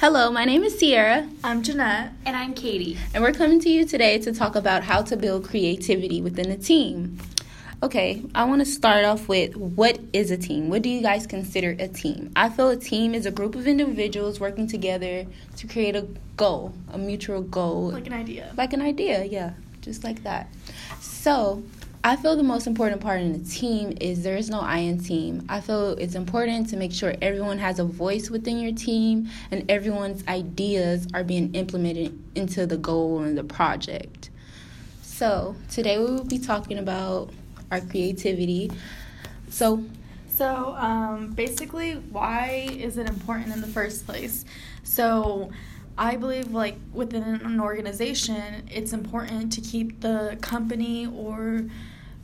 Hello, 0.00 0.30
my 0.30 0.44
name 0.44 0.62
is 0.64 0.78
Sierra, 0.78 1.28
I'm 1.42 1.62
Jeanette. 1.62 2.12
And 2.26 2.36
I'm 2.36 2.52
Katie. 2.54 2.98
and 3.14 3.22
we're 3.22 3.32
coming 3.32 3.60
to 3.60 3.70
you 3.70 3.84
today 3.86 4.18
to 4.18 4.32
talk 4.32 4.54
about 4.54 4.82
how 4.84 5.02
to 5.02 5.16
build 5.16 5.48
creativity 5.48 6.20
within 6.20 6.50
a 6.50 6.56
team. 6.58 7.18
Okay, 7.82 8.22
I 8.34 8.44
want 8.44 8.60
to 8.60 8.66
start 8.66 9.04
off 9.04 9.28
with 9.28 9.56
what 9.56 9.98
is 10.12 10.30
a 10.30 10.36
team? 10.36 10.68
What 10.68 10.82
do 10.82 10.88
you 10.88 11.02
guys 11.02 11.26
consider 11.26 11.76
a 11.78 11.88
team? 11.88 12.30
I 12.36 12.48
feel 12.48 12.70
a 12.70 12.76
team 12.76 13.14
is 13.14 13.26
a 13.26 13.30
group 13.30 13.54
of 13.54 13.66
individuals 13.66 14.40
working 14.40 14.66
together 14.66 15.26
to 15.56 15.66
create 15.66 15.94
a 15.96 16.06
goal, 16.36 16.72
a 16.92 16.98
mutual 16.98 17.42
goal, 17.42 17.90
Like 17.90 18.06
an 18.06 18.12
idea. 18.14 18.52
like 18.56 18.72
an 18.72 18.82
idea, 18.82 19.24
yeah, 19.24 19.52
just 19.80 20.02
like 20.04 20.22
that. 20.24 20.48
So, 21.00 21.62
I 22.06 22.16
feel 22.16 22.36
the 22.36 22.42
most 22.42 22.66
important 22.66 23.00
part 23.00 23.22
in 23.22 23.34
a 23.34 23.38
team 23.38 23.96
is 23.98 24.22
there 24.22 24.36
is 24.36 24.50
no 24.50 24.60
I 24.60 24.76
in 24.80 24.98
team. 24.98 25.46
I 25.48 25.62
feel 25.62 25.92
it's 25.92 26.14
important 26.14 26.68
to 26.68 26.76
make 26.76 26.92
sure 26.92 27.14
everyone 27.22 27.56
has 27.56 27.78
a 27.78 27.84
voice 27.84 28.28
within 28.28 28.58
your 28.58 28.72
team 28.72 29.30
and 29.50 29.64
everyone's 29.70 30.22
ideas 30.28 31.08
are 31.14 31.24
being 31.24 31.54
implemented 31.54 32.22
into 32.34 32.66
the 32.66 32.76
goal 32.76 33.22
and 33.22 33.38
the 33.38 33.42
project. 33.42 34.28
So, 35.00 35.56
today 35.70 35.96
we 35.96 36.04
will 36.04 36.24
be 36.24 36.38
talking 36.38 36.76
about 36.76 37.30
our 37.70 37.80
creativity. 37.80 38.70
So, 39.48 39.82
So, 40.28 40.74
um, 40.76 41.30
basically, 41.30 41.94
why 41.94 42.68
is 42.70 42.98
it 42.98 43.08
important 43.08 43.54
in 43.54 43.62
the 43.62 43.66
first 43.68 44.04
place? 44.04 44.44
So, 44.82 45.52
I 45.96 46.16
believe, 46.16 46.52
like, 46.52 46.76
within 46.92 47.22
an 47.22 47.60
organization, 47.60 48.68
it's 48.70 48.92
important 48.92 49.52
to 49.54 49.62
keep 49.62 50.00
the 50.00 50.36
company 50.42 51.06
or 51.06 51.64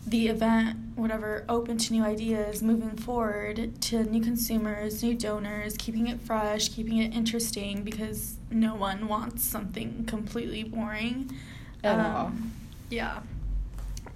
the 0.07 0.29
event, 0.29 0.79
whatever, 0.97 1.45
open 1.49 1.77
to 1.79 1.93
new 1.93 2.03
ideas, 2.03 2.63
moving 2.63 2.97
forward 2.97 3.81
to 3.83 4.03
new 4.05 4.21
consumers, 4.21 5.03
new 5.03 5.15
donors, 5.15 5.77
keeping 5.77 6.09
it 6.09 6.21
fresh, 6.21 6.71
keeping 6.71 6.99
it 6.99 7.15
interesting 7.15 7.83
because 7.83 8.37
no 8.51 8.75
one 8.75 9.09
wants 9.09 9.45
something 9.45 10.05
completely 10.07 10.65
boring. 10.65 11.31
At 11.85 11.99
um, 11.99 12.07
all. 12.17 12.33
Yeah. 12.89 13.21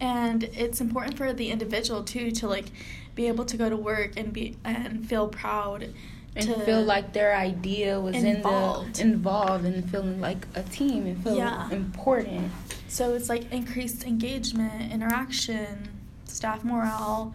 And 0.00 0.44
it's 0.44 0.80
important 0.80 1.16
for 1.16 1.32
the 1.32 1.50
individual 1.50 2.02
too 2.02 2.30
to 2.32 2.48
like 2.48 2.66
be 3.14 3.28
able 3.28 3.44
to 3.44 3.56
go 3.56 3.68
to 3.68 3.76
work 3.76 4.12
and 4.16 4.32
be 4.32 4.56
and 4.64 5.06
feel 5.06 5.28
proud 5.28 5.88
and 6.36 6.46
to 6.46 6.58
feel 6.60 6.82
like 6.82 7.12
their 7.12 7.36
idea 7.36 8.00
was 8.00 8.16
Involved. 8.16 8.98
in 8.98 9.08
the 9.08 9.14
involved 9.14 9.64
and 9.64 9.88
feeling 9.88 10.20
like 10.20 10.46
a 10.56 10.62
team 10.64 11.06
and 11.06 11.22
feel 11.22 11.36
Yeah. 11.36 11.70
important. 11.70 12.50
So 12.88 13.14
it's 13.14 13.28
like 13.28 13.50
increased 13.52 14.04
engagement, 14.04 14.92
interaction, 14.92 15.88
staff 16.24 16.64
morale. 16.64 17.34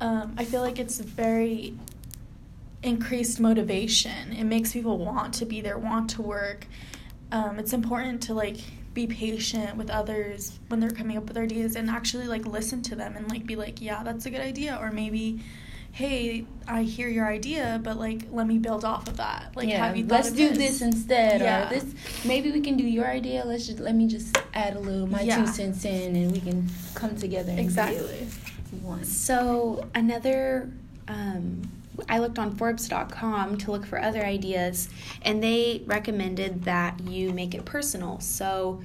Um, 0.00 0.34
I 0.36 0.44
feel 0.44 0.60
like 0.60 0.78
it's 0.78 0.98
very 0.98 1.74
increased 2.82 3.40
motivation. 3.40 4.32
It 4.32 4.44
makes 4.44 4.72
people 4.72 4.98
want 4.98 5.34
to 5.34 5.46
be 5.46 5.60
there, 5.60 5.78
want 5.78 6.10
to 6.10 6.22
work. 6.22 6.66
Um, 7.32 7.58
it's 7.58 7.72
important 7.72 8.22
to 8.24 8.34
like 8.34 8.58
be 8.94 9.06
patient 9.06 9.76
with 9.76 9.90
others 9.90 10.58
when 10.68 10.80
they're 10.80 10.90
coming 10.90 11.16
up 11.16 11.28
with 11.28 11.36
ideas 11.36 11.76
and 11.76 11.90
actually 11.90 12.26
like 12.26 12.46
listen 12.46 12.82
to 12.82 12.94
them 12.94 13.16
and 13.16 13.28
like 13.30 13.46
be 13.46 13.56
like, 13.56 13.80
yeah, 13.80 14.02
that's 14.02 14.26
a 14.26 14.30
good 14.30 14.40
idea, 14.40 14.78
or 14.80 14.90
maybe. 14.90 15.40
Hey, 15.98 16.44
I 16.68 16.84
hear 16.84 17.08
your 17.08 17.26
idea, 17.26 17.80
but 17.82 17.98
like, 17.98 18.28
let 18.30 18.46
me 18.46 18.58
build 18.58 18.84
off 18.84 19.08
of 19.08 19.16
that. 19.16 19.50
Like, 19.56 19.68
yeah, 19.68 19.84
have 19.84 19.96
you 19.96 20.04
thought 20.04 20.14
let's 20.14 20.28
of 20.28 20.36
do 20.36 20.50
this 20.50 20.80
instead, 20.80 21.40
Yeah. 21.40 21.66
or 21.66 21.70
this. 21.70 21.86
Maybe 22.24 22.52
we 22.52 22.60
can 22.60 22.76
do 22.76 22.84
your 22.84 23.08
idea. 23.08 23.42
Let's 23.44 23.66
just 23.66 23.80
let 23.80 23.96
me 23.96 24.06
just 24.06 24.38
add 24.54 24.76
a 24.76 24.78
little 24.78 25.08
my 25.08 25.22
Yeah. 25.22 25.38
two 25.40 25.48
cents 25.48 25.84
in, 25.84 26.14
and 26.14 26.30
we 26.30 26.38
can 26.38 26.68
come 26.94 27.16
together. 27.16 27.50
And 27.50 27.58
Exactly. 27.58 28.28
one. 28.80 29.02
So, 29.02 29.88
another, 29.92 30.70
um, 31.08 31.62
I 32.08 32.20
looked 32.20 32.38
on 32.38 32.54
Forbes.com 32.54 33.58
to 33.58 33.72
look 33.72 33.84
for 33.84 34.00
other 34.00 34.24
ideas, 34.24 34.88
and 35.22 35.42
they 35.42 35.82
recommended 35.84 36.62
that 36.62 37.00
you 37.08 37.32
make 37.32 37.56
it 37.56 37.64
personal. 37.64 38.20
So, 38.20 38.82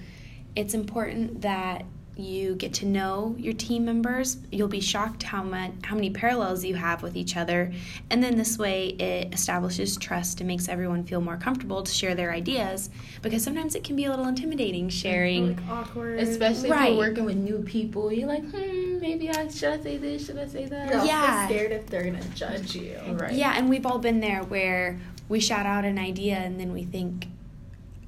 it's 0.56 0.73
important 0.73 1.44
that 1.44 1.86
you 2.16 2.56
get 2.56 2.73
to 2.75 2.86
know 2.86 3.35
your 3.40 3.53
team 3.53 3.85
members. 3.85 4.38
You'll 4.51 4.68
be 4.68 4.79
shocked 4.79 5.24
how 5.24 5.41
much 5.44 5.72
how 5.84 5.96
many 5.96 6.09
parallels 6.12 6.63
you 6.63 6.75
have 6.75 7.01
with 7.01 7.16
each 7.16 7.35
other, 7.35 7.72
and 8.09 8.24
then 8.24 8.38
this 8.38 8.57
way 8.57 8.90
it 8.90 9.34
establishes 9.34 9.97
trust 9.97 10.40
and 10.41 10.47
makes 10.47 10.69
everyone 10.69 11.03
feel 11.03 11.22
more 11.22 11.38
comfortable 11.38 11.81
to 11.81 11.91
share 11.91 12.13
their 12.16 12.31
ideas. 12.31 12.90
Because 13.22 13.44
sometimes 13.44 13.75
it 13.75 13.84
can 13.84 13.96
be 13.96 14.06
a 14.06 14.09
little 14.09 14.28
intimidating 14.28 14.90
sharing. 14.90 15.56
Like 15.56 15.68
awkward. 15.69 16.19
Especially 16.19 16.69
if 16.69 16.79
you're 16.90 16.97
working 16.97 17.25
with 17.25 17.38
new 17.38 17.59
people, 17.63 18.12
you're 18.12 18.28
like, 18.28 18.44
hmm, 18.44 19.00
maybe 19.00 19.29
I 19.29 19.47
should 19.47 19.79
I 19.79 19.81
say 19.81 19.97
this? 19.97 20.28
Should 20.28 20.38
I 20.38 20.47
say 20.47 20.66
that? 20.66 20.88
You're 20.90 21.00
also 21.00 21.07
Yeah. 21.07 21.47
scared 21.47 21.72
if 21.72 21.88
they're 21.88 22.03
gonna 22.03 22.23
judge 22.35 22.75
you. 22.75 22.97
Right. 23.13 23.34
Yeah, 23.34 23.53
and 23.57 23.69
we've 23.69 23.85
all 23.85 24.00
been 24.00 24.19
there 24.19 24.44
where 24.44 25.00
we 25.29 25.40
shout 25.40 25.66
out 25.66 25.85
an 25.85 25.97
idea 25.97 26.35
and 26.35 26.59
then 26.59 26.73
we 26.73 26.84
think, 26.84 27.28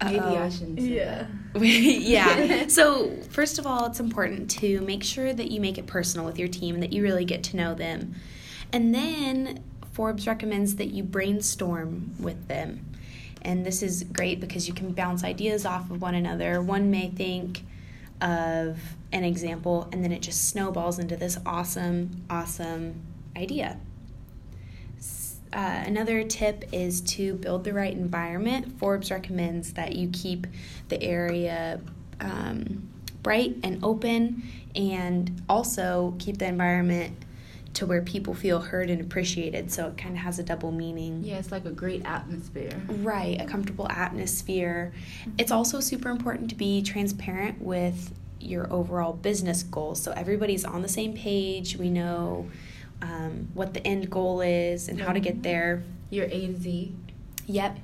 Maybe 0.04 0.20
I 0.20 0.44
"Uh-oh." 0.44 0.50
shouldn't 0.50 0.80
say 0.80 0.96
Yeah. 0.96 1.28
yeah. 1.56 2.68
So, 2.68 3.16
first 3.30 3.60
of 3.60 3.66
all, 3.66 3.86
it's 3.86 4.00
important 4.00 4.50
to 4.52 4.82
make 4.82 5.04
sure 5.04 5.34
that 5.34 5.52
you 5.52 5.62
make 5.62 5.78
it 5.78 5.88
personal 5.88 6.26
with 6.26 6.38
your 6.38 6.48
team 6.48 6.76
and 6.76 6.84
that 6.84 6.92
you 6.94 7.02
really 7.02 7.26
get 7.26 7.44
to 7.44 7.58
know 7.58 7.74
them. 7.74 8.16
And 8.74 8.94
then 8.94 9.64
Forbes 9.94 10.28
recommends 10.28 10.76
that 10.76 10.90
you 10.90 11.04
brainstorm 11.04 12.14
with 12.20 12.48
them. 12.48 12.86
And 13.42 13.66
this 13.66 13.82
is 13.82 14.04
great 14.04 14.42
because 14.42 14.68
you 14.68 14.74
can 14.74 14.92
bounce 14.92 15.24
ideas 15.24 15.66
off 15.66 15.90
of 15.90 16.02
one 16.02 16.16
another. 16.16 16.62
One 16.62 16.92
may 16.92 17.10
think 17.10 17.64
of 18.22 18.80
an 19.12 19.24
example 19.24 19.88
and 19.92 20.04
then 20.04 20.12
it 20.12 20.22
just 20.22 20.50
snowballs 20.50 21.00
into 21.00 21.16
this 21.16 21.38
awesome, 21.46 22.26
awesome 22.30 23.02
idea. 23.38 23.80
Uh, 25.56 25.84
another 25.86 26.22
tip 26.26 26.66
is 26.74 27.00
to 27.00 27.36
build 27.36 27.64
the 27.64 27.74
right 27.74 27.94
environment. 27.94 28.78
Forbes 28.78 29.10
recommends 29.10 29.72
that 29.74 29.96
you 29.96 30.10
keep 30.12 30.46
the 30.90 31.02
area 31.02 31.80
um, 32.20 32.90
bright 33.24 33.56
and 33.64 33.84
open, 33.84 34.44
and 34.76 35.42
also 35.48 36.14
keep 36.20 36.38
the 36.38 36.46
environment 36.46 37.16
to 37.74 37.86
where 37.86 38.02
people 38.02 38.34
feel 38.34 38.60
heard 38.60 38.90
and 38.90 39.00
appreciated. 39.00 39.72
So 39.72 39.88
it 39.88 39.98
kind 39.98 40.16
of 40.16 40.22
has 40.22 40.40
a 40.40 40.44
double 40.44 40.72
meaning. 40.72 41.24
Yeah, 41.24 41.38
it's 41.38 41.52
like 41.52 41.66
a 41.66 41.72
great 41.72 42.06
atmosphere. 42.06 42.74
Right, 42.88 43.40
a 43.40 43.46
comfortable 43.46 43.90
atmosphere. 43.90 44.94
It's 45.38 45.52
also 45.52 45.80
super 45.80 46.10
important 46.10 46.50
to 46.50 46.56
be 46.56 46.82
transparent 46.82 47.62
with 47.62 48.14
your 48.42 48.72
overall 48.72 49.14
business 49.14 49.64
goals. 49.64 50.02
So 50.02 50.12
everybody's 50.12 50.66
on 50.66 50.82
the 50.82 50.90
same 50.90 51.14
page. 51.14 51.78
We 51.78 51.90
know 51.90 52.50
um, 53.02 53.50
what 53.54 53.74
the 53.74 53.86
end 53.86 54.10
goal 54.10 54.42
is 54.42 54.88
and 54.90 55.00
how 55.02 55.14
to 55.14 55.20
get 55.20 55.44
there. 55.44 55.84
Your 56.10 56.26
A 56.26 56.48
to 56.48 56.56
Z. 56.58 56.94
Yep. 57.48 57.78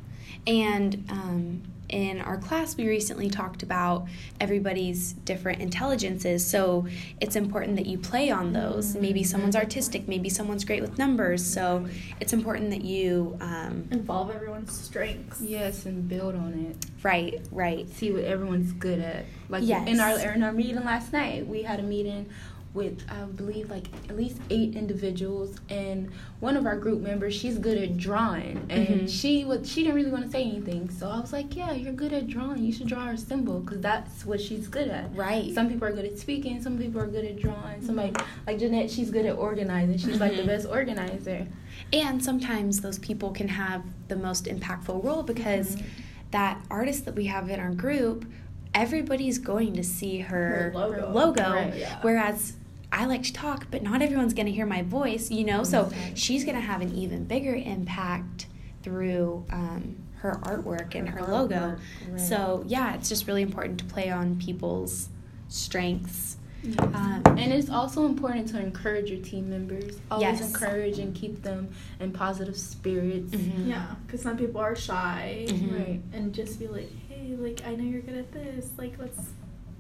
And 0.48 1.06
um, 1.10 1.62
in 1.90 2.22
our 2.22 2.38
class, 2.38 2.78
we 2.78 2.88
recently 2.88 3.30
talked 3.30 3.62
about 3.64 4.08
everybody's 4.40 5.12
different 5.14 5.62
intelligences. 5.62 6.44
So 6.46 6.88
it's 7.20 7.36
important 7.36 7.76
that 7.76 7.86
you 7.86 7.98
play 7.98 8.32
on 8.32 8.54
those. 8.54 8.96
Maybe 8.96 9.24
someone's 9.24 9.56
artistic, 9.56 10.08
maybe 10.08 10.30
someone's 10.30 10.64
great 10.64 10.82
with 10.82 10.98
numbers. 10.98 11.46
So 11.46 11.86
it's 12.20 12.34
important 12.34 12.70
that 12.72 12.84
you, 12.84 13.38
um, 13.42 13.88
Involve 13.92 14.32
everyone's 14.32 14.72
strengths. 14.72 15.42
Yes, 15.42 15.86
and 15.86 16.08
build 16.08 16.34
on 16.36 16.54
it. 16.72 16.86
right, 17.04 17.42
right. 17.52 17.88
see 17.90 18.12
what 18.12 18.24
everyone's 18.24 18.72
good 18.72 19.00
at. 19.00 19.26
Like 19.50 19.64
Yes. 19.66 19.88
in 19.88 20.00
our 20.00 20.18
in 20.34 20.44
our 20.44 20.54
meeting 20.54 20.84
last 20.86 21.12
night, 21.12 21.46
we 21.46 21.64
had 21.64 21.80
a 21.80 21.84
meeting 21.84 22.30
with 22.74 23.04
I 23.12 23.24
believe 23.26 23.70
like 23.70 23.88
at 24.10 24.16
least 24.16 24.38
eight 24.50 24.76
individuals, 24.76 25.58
and 25.70 26.10
one 26.40 26.56
of 26.56 26.66
our 26.66 26.78
group 26.78 27.02
members, 27.02 27.34
she's 27.36 27.58
good 27.58 27.78
at 27.78 27.98
drawing, 27.98 28.66
and 28.70 29.02
Mhm. 29.02 29.10
she 29.10 29.44
was 29.44 29.70
she 29.70 29.84
didn't 29.84 29.96
really 29.96 30.12
want 30.12 30.24
to 30.26 30.32
say 30.32 30.44
anything, 30.44 30.90
so 30.90 31.10
I 31.10 31.20
was 31.20 31.34
like, 31.34 31.56
yeah, 31.56 31.74
you're 31.74 31.92
good 31.94 32.14
at 32.14 32.28
drawing. 32.28 32.64
You 32.64 32.72
should 32.72 32.88
draw 32.88 33.06
her 33.06 33.18
symbol 33.18 33.60
because 33.60 33.82
that's 33.82 34.26
what 34.26 34.40
she's 34.40 34.68
good 34.68 34.88
at. 34.88 35.14
Right. 35.16 35.54
Some 35.54 35.70
people 35.70 35.88
are 35.88 35.92
good 35.92 36.06
at 36.06 36.18
speaking. 36.18 36.62
Some 36.62 36.78
people 36.78 37.02
are 37.02 37.08
good 37.08 37.26
at 37.26 37.38
drawing. 37.40 37.82
Somebody 37.82 38.14
like 38.48 38.58
Jeanette, 38.60 38.90
she's 38.90 39.12
good 39.12 39.26
at 39.26 39.36
organizing. 39.36 39.98
She's 39.98 40.20
like 40.20 40.36
the 40.38 40.44
Mhm. 40.44 40.48
best 40.48 40.68
organizer. 40.68 41.48
And 41.92 42.24
sometimes 42.24 42.80
those 42.82 43.00
people 43.00 43.32
can 43.32 43.50
have 43.50 43.84
the 44.08 44.16
most 44.16 44.46
impactful 44.46 45.04
role 45.04 45.24
because 45.24 45.76
Mhm. 45.76 45.84
that 46.32 46.62
artist 46.70 47.04
that 47.06 47.16
we 47.16 47.26
have 47.26 47.50
in 47.50 47.60
our 47.60 47.72
group, 47.72 48.26
everybody's 48.74 49.38
going 49.40 49.74
to 49.74 49.84
see 49.84 50.20
her, 50.20 50.72
Her 50.74 50.74
logo. 50.74 51.12
logo, 51.12 51.52
Right. 51.52 51.74
Yeah. 51.78 51.98
whereas 52.02 52.54
I 52.92 53.06
like 53.06 53.24
to 53.24 53.34
talk, 53.34 53.68
but 53.72 53.82
not 53.84 54.02
everyone's 54.02 54.34
going 54.34 54.48
to 54.48 54.52
hear 54.52 54.66
my 54.66 54.82
voice, 54.82 55.32
you 55.32 55.46
know? 55.46 55.64
So 55.64 55.90
she's 56.14 56.44
going 56.44 56.56
to 56.56 56.62
have 56.62 56.82
an 56.82 56.94
even 56.94 57.24
bigger 57.26 57.56
impact 57.56 58.48
through 58.84 59.46
um, 59.52 59.96
her 60.18 60.40
artwork 60.44 60.94
and 60.96 61.08
her, 61.08 61.24
Her 61.26 61.32
logo. 61.32 61.78
right. 62.10 62.20
So, 62.20 62.64
yeah, 62.68 62.94
it's 62.96 63.08
just 63.10 63.28
really 63.28 63.42
important 63.44 63.80
to 63.80 63.86
play 63.86 64.10
on 64.10 64.38
people's 64.38 65.10
strengths. 65.48 66.38
Um, 66.80 67.24
And 67.26 67.52
it's 67.52 67.70
also 67.72 68.06
important 68.06 68.48
to 68.50 68.60
encourage 68.60 69.10
your 69.10 69.22
team 69.24 69.50
members. 69.50 69.98
Always 70.12 70.40
Yes. 70.40 70.48
encourage 70.48 71.00
and 71.00 71.16
keep 71.16 71.42
them 71.42 71.70
in 72.00 72.12
positive 72.12 72.56
spirits. 72.58 73.34
mhm. 73.34 73.68
Yeah, 73.68 73.96
because 74.06 74.22
some 74.22 74.38
people 74.38 74.62
are 74.62 74.76
shy. 74.76 75.48
Mhm. 75.50 75.72
Right. 75.80 76.02
And 76.14 76.34
just 76.34 76.60
be 76.60 76.68
like, 76.68 76.92
hey, 77.10 77.36
like, 77.36 77.62
I 77.66 77.74
know 77.76 77.84
you're 77.84 78.02
good 78.02 78.16
at 78.18 78.32
this. 78.32 78.70
Like, 78.78 78.94
let's 79.00 79.30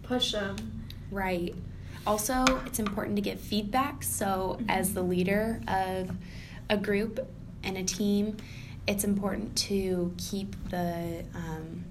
push 0.02 0.32
them. 0.32 0.56
Right. 1.12 1.54
Also, 2.06 2.44
it's 2.66 2.80
important 2.80 3.16
to 3.16 3.22
get 3.22 3.40
feedback. 3.40 4.04
So, 4.04 4.60
as 4.68 4.94
the 4.94 5.02
leader 5.04 5.62
of 5.68 6.12
a 6.70 6.78
group 6.78 7.20
and 7.64 7.78
a 7.78 7.84
team, 7.84 8.38
it's 8.88 9.04
important 9.04 9.56
to 9.58 10.14
keep 10.18 10.56
the 10.70 11.24
um, 11.36 11.86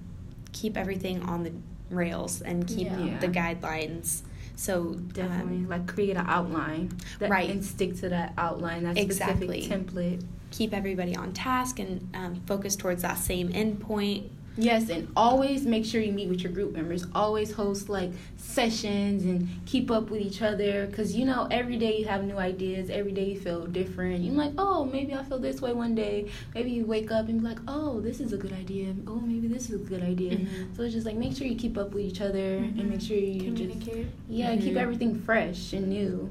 keep 0.51 0.75
everything 0.77 1.21
on 1.23 1.43
the 1.43 1.53
rails 1.89 2.41
and 2.41 2.67
keep 2.67 2.87
Yeah. 2.87 3.19
the 3.19 3.27
guidelines. 3.29 4.21
So 4.57 4.93
Definitely, 4.93 5.57
um, 5.57 5.69
like 5.69 5.87
create 5.87 6.11
an 6.17 6.25
outline, 6.27 6.91
that, 7.19 7.29
Right. 7.31 7.49
and 7.49 7.63
stick 7.65 7.95
to 8.01 8.09
that 8.09 8.33
outline, 8.37 8.83
that 8.83 8.97
Exactly. 8.97 9.61
specific 9.63 9.87
template. 9.87 10.23
keep 10.51 10.73
everybody 10.73 11.15
on 11.15 11.31
task 11.31 11.79
and 11.79 12.07
um, 12.13 12.35
focus 12.45 12.75
towards 12.75 13.01
that 13.03 13.17
same 13.17 13.47
endpoint. 13.49 14.27
Yes, 14.57 14.89
and 14.89 15.07
always 15.15 15.65
make 15.65 15.85
sure 15.85 16.01
you 16.01 16.11
meet 16.11 16.27
with 16.27 16.41
your 16.41 16.51
group 16.51 16.73
members. 16.73 17.05
Always 17.15 17.53
host 17.53 17.87
like 17.87 18.11
sessions 18.35 19.23
and 19.23 19.47
keep 19.65 19.89
up 19.89 20.09
with 20.09 20.19
each 20.21 20.41
other 20.41 20.87
because 20.87 21.15
you 21.15 21.23
know 21.25 21.47
every 21.49 21.77
day 21.77 21.97
you 21.97 22.05
have 22.05 22.25
new 22.25 22.37
ideas. 22.37 22.89
Every 22.89 23.13
day 23.13 23.25
you 23.31 23.39
feel 23.39 23.65
different. 23.65 24.21
You're 24.23 24.33
like, 24.35 24.51
oh, 24.57 24.83
maybe 24.85 25.13
I 25.13 25.23
feel 25.23 25.39
this 25.39 25.61
way 25.61 25.71
one 25.73 25.95
day. 25.95 26.29
Maybe 26.53 26.71
you 26.71 26.85
wake 26.85 27.11
up 27.11 27.29
and 27.29 27.41
be 27.41 27.47
like, 27.47 27.59
oh, 27.67 28.01
this 28.01 28.19
is 28.19 28.33
a 28.33 28.37
good 28.37 28.51
idea. 28.53 28.93
Oh, 29.07 29.21
maybe 29.21 29.47
this 29.47 29.69
is 29.69 29.81
a 29.81 29.85
good 29.85 30.03
idea. 30.03 30.33
Mhm. 30.33 30.75
So 30.75 30.83
it's 30.83 30.93
just 30.93 31.05
like 31.05 31.15
make 31.15 31.35
sure 31.35 31.47
you 31.47 31.55
keep 31.55 31.77
up 31.77 31.91
with 31.93 32.03
each 32.03 32.19
other 32.21 32.57
and 32.57 32.89
make 32.89 33.01
sure 33.01 33.17
you 33.17 33.51
just 33.51 33.55
communicate. 33.79 34.07
yeah 34.29 34.55
keep 34.57 34.73
Mhm. 34.73 34.77
everything 34.81 35.15
fresh 35.15 35.71
and 35.73 35.87
new. 35.87 36.29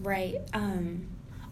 Right. 0.00 0.36
Um, 0.52 1.02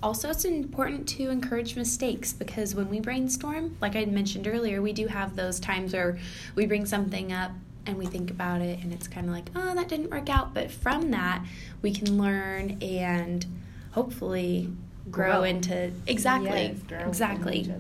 also, 0.02 0.30
it's 0.30 0.44
important 0.44 1.08
to 1.10 1.30
encourage 1.30 1.76
mistakes 1.76 2.32
because 2.32 2.74
when 2.74 2.88
we 2.88 3.00
brainstorm, 3.00 3.76
like 3.80 3.96
I 3.96 4.04
mentioned 4.04 4.46
earlier, 4.46 4.82
we 4.82 4.92
do 4.92 5.06
have 5.06 5.36
those 5.36 5.58
times 5.58 5.92
where 5.92 6.18
we 6.54 6.66
bring 6.66 6.86
something 6.86 7.32
up 7.32 7.52
and 7.86 7.96
we 7.96 8.06
think 8.06 8.30
about 8.30 8.60
it 8.60 8.80
and 8.82 8.92
it's 8.92 9.08
kind 9.08 9.26
of 9.26 9.32
like, 9.32 9.46
oh, 9.54 9.74
that 9.74 9.88
didn't 9.88 10.10
work 10.10 10.28
out. 10.28 10.52
But 10.54 10.70
from 10.70 11.10
that, 11.12 11.44
we 11.82 11.92
can 11.92 12.18
learn 12.18 12.78
and 12.82 13.46
hopefully 13.92 14.70
grow, 15.10 15.32
Grow. 15.32 15.42
into 15.44 15.92
exactly, 16.06 16.76
Yes, 16.90 17.06
exactly. 17.06 17.70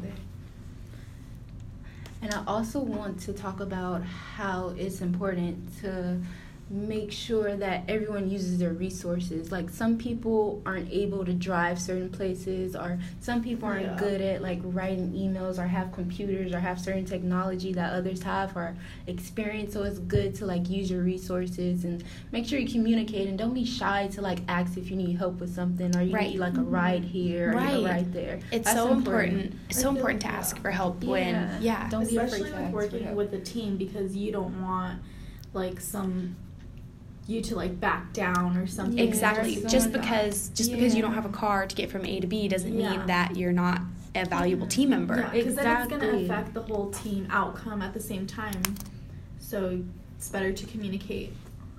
And 2.22 2.32
I 2.34 2.42
also 2.46 2.80
want 2.80 3.20
to 3.20 3.32
talk 3.32 3.60
about 3.60 4.02
how 4.02 4.74
it's 4.76 5.00
important 5.00 5.80
to 5.80 6.20
make 6.68 7.12
sure 7.12 7.54
that 7.56 7.84
everyone 7.86 8.28
uses 8.28 8.58
their 8.58 8.72
resources. 8.72 9.52
Like 9.52 9.70
some 9.70 9.96
people 9.96 10.60
aren't 10.66 10.90
able 10.90 11.24
to 11.24 11.32
drive 11.32 11.80
certain 11.80 12.08
places 12.08 12.74
or 12.74 12.98
some 13.20 13.40
people 13.40 13.68
aren't 13.68 13.82
Yeah. 13.86 13.96
good 13.96 14.20
at 14.20 14.42
like 14.42 14.58
writing 14.64 15.12
emails 15.12 15.58
or 15.58 15.68
have 15.68 15.92
computers 15.92 16.52
or 16.52 16.58
have 16.58 16.80
certain 16.80 17.04
technology 17.04 17.72
that 17.74 17.92
others 17.92 18.20
have 18.24 18.56
or 18.56 18.74
experience. 19.06 19.74
So 19.74 19.84
it's 19.84 20.00
good 20.00 20.34
to 20.36 20.46
like 20.46 20.68
use 20.68 20.90
your 20.90 21.02
resources 21.02 21.84
and 21.84 22.02
make 22.32 22.46
sure 22.46 22.58
you 22.58 22.68
communicate 22.68 23.28
and 23.28 23.38
don't 23.38 23.54
be 23.54 23.64
shy 23.64 24.08
to 24.14 24.20
like 24.20 24.40
ask 24.48 24.76
if 24.76 24.90
you 24.90 24.96
need 24.96 25.16
help 25.18 25.38
with 25.38 25.54
something 25.54 25.94
or 25.96 26.02
you 26.02 26.12
Right. 26.16 26.30
need 26.30 26.40
like 26.40 26.54
a 26.54 26.56
mm-hmm. 26.56 26.70
ride 26.70 27.04
here 27.04 27.52
or 27.52 27.56
Right. 27.58 27.76
a 27.76 27.84
ride 27.84 28.12
there. 28.12 28.40
It's 28.50 28.64
That's 28.64 28.76
so 28.76 28.90
important. 28.92 29.54
It's 29.70 29.80
so 29.80 29.90
important 29.90 30.20
to 30.22 30.28
ask 30.28 30.58
for 30.58 30.72
help 30.72 31.00
Yeah. 31.04 31.10
when, 31.10 31.62
yeah. 31.62 31.88
Don't 31.90 32.08
be 32.10 32.16
afraid 32.16 32.24
Especially 32.26 32.50
to 32.50 32.56
with 32.56 32.62
ask 32.64 32.70
for 32.72 32.76
working 32.76 33.04
help. 33.04 33.16
with 33.16 33.32
a 33.34 33.40
team 33.40 33.76
because 33.76 34.16
you 34.16 34.32
don't 34.32 34.60
want 34.62 34.98
like 35.54 35.80
some 35.80 36.34
you 37.28 37.40
to 37.42 37.56
like 37.56 37.78
back 37.80 38.12
down 38.12 38.56
or 38.56 38.66
something. 38.66 38.98
Exactly. 38.98 39.54
someone 39.54 39.70
Just 39.70 39.90
not- 39.90 40.00
because 40.02 40.48
just 40.50 40.70
because 40.70 40.94
you 40.94 41.02
don't 41.02 41.14
have 41.14 41.24
a 41.26 41.30
car 41.30 41.66
to 41.66 41.74
get 41.74 41.90
from 41.90 42.04
A 42.06 42.20
to 42.20 42.26
B 42.26 42.48
doesn't 42.48 42.78
Yeah. 42.78 42.90
mean 42.96 43.06
that 43.06 43.36
you're 43.36 43.52
not 43.52 43.80
a 44.14 44.24
valuable 44.24 44.66
team 44.66 44.90
member. 44.90 45.16
Yeah, 45.18 45.30
because 45.30 45.56
then 45.56 45.76
it's 45.82 45.90
gonna 45.90 46.08
affect 46.24 46.54
the 46.54 46.62
whole 46.62 46.90
team 46.90 47.26
outcome 47.30 47.82
at 47.82 47.92
the 47.94 48.00
same 48.00 48.26
time. 48.26 48.62
So 49.40 49.82
it's 50.16 50.28
better 50.28 50.52
to 50.52 50.66
communicate. 50.66 51.32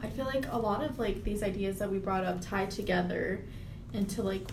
I 0.03 0.07
feel 0.07 0.25
like 0.25 0.45
a 0.51 0.57
lot 0.57 0.83
of 0.83 0.99
like 0.99 1.23
these 1.23 1.41
ideas 1.41 1.79
that 1.79 1.89
we 1.91 1.97
brought 1.97 2.23
up 2.23 2.39
tie 2.41 2.65
together 2.67 3.41
into 3.93 4.21
like 4.21 4.47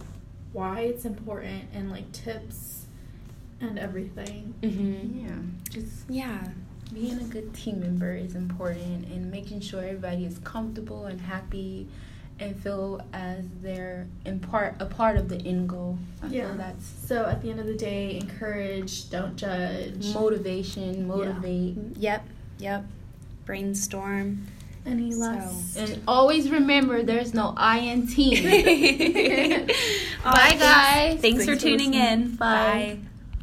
why 0.53 0.81
it's 0.81 1.05
important 1.05 1.65
and 1.75 1.91
like 1.91 2.11
tips 2.13 2.87
and 3.61 3.79
everything. 3.79 4.55
Mm-hmm. 4.63 5.27
Yeah, 5.27 5.37
just 5.71 6.09
Yeah. 6.09 6.49
Being 6.95 7.19
a 7.19 7.25
good 7.25 7.53
team 7.55 7.81
member 7.81 8.15
is 8.15 8.35
important 8.35 9.07
and 9.09 9.31
making 9.31 9.61
sure 9.61 9.83
everybody 9.83 10.25
is 10.25 10.39
comfortable 10.39 11.07
and 11.07 11.21
happy 11.21 11.87
and 12.41 12.57
feel 12.57 13.01
as 13.13 13.45
they're 13.63 14.07
in 14.25 14.41
part 14.41 14.75
a 14.81 14.87
part 14.87 15.17
of 15.17 15.29
the 15.29 15.37
end 15.39 15.69
goal. 15.69 15.99
I 16.23 16.27
Yeah. 16.29 16.53
that's 16.57 16.85
So 17.07 17.27
at 17.27 17.43
the 17.43 17.51
end 17.51 17.61
of 17.61 17.67
the 17.67 17.75
day, 17.77 18.17
encourage, 18.19 19.09
don't 19.11 19.37
judge. 19.37 20.13
motivation, 20.15 21.07
motivate. 21.07 21.77
Mm-hmm. 21.79 22.01
Yep. 22.01 22.25
Yep. 22.59 22.85
Brainstorm. 23.45 24.47
Any 24.87 25.13
So- 25.13 25.19
last 25.21 25.77
And 25.77 26.03
always 26.09 26.51
remember 26.51 27.03
there's 27.03 27.33
no 27.35 27.55
I 27.57 27.79
in 27.79 28.07
team. 28.07 28.43
Bye, 28.45 29.67
Bye 30.25 30.57
guys. 30.59 31.21
Thanks, 31.21 31.45
for 31.45 31.55
for 31.55 31.61
tuning 31.61 31.93
listening. 31.93 31.95
in. 32.31 32.37
Bye. 32.37 32.99
Bye. 33.03 33.09